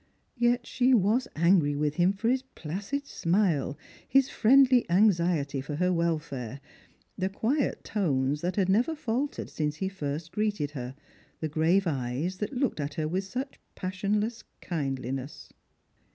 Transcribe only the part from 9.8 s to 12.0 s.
first erected her, the grave